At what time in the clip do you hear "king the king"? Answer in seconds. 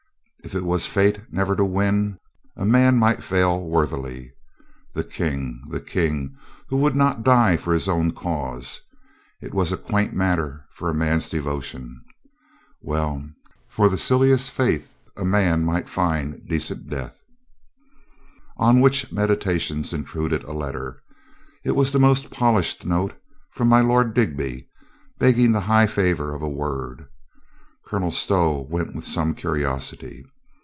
5.03-6.35